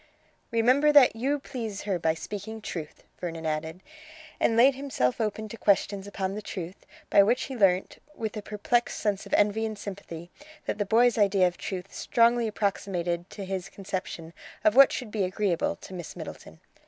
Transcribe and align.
"Remember 0.49 0.91
that 0.91 1.15
you 1.15 1.37
please 1.37 1.83
her 1.83 1.99
by 1.99 2.15
speaking 2.15 2.59
truth," 2.59 3.03
Vernon 3.19 3.45
added, 3.45 3.81
and 4.39 4.57
laid 4.57 4.73
himself 4.73 5.21
open 5.21 5.47
to 5.49 5.57
questions 5.59 6.07
upon 6.07 6.33
the 6.33 6.41
truth, 6.41 6.87
by 7.11 7.21
which 7.21 7.43
he 7.43 7.55
learnt, 7.55 7.99
with 8.15 8.35
a 8.35 8.41
perplexed 8.41 8.97
sense 8.99 9.27
of 9.27 9.33
envy 9.35 9.63
and 9.63 9.77
sympathy, 9.77 10.31
that 10.65 10.79
the 10.79 10.85
boy's 10.85 11.19
idea 11.19 11.45
of 11.45 11.55
truth 11.55 11.93
strongly 11.93 12.47
approximated 12.47 13.29
to 13.29 13.45
his 13.45 13.69
conception 13.69 14.33
of 14.63 14.75
what 14.75 14.91
should 14.91 15.11
be 15.11 15.23
agreeable 15.23 15.75
to 15.75 15.93
Miss 15.93 16.15
Middleton. 16.15 16.59